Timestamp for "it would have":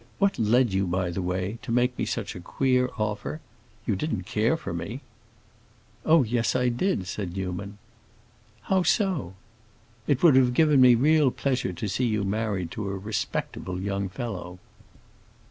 10.07-10.55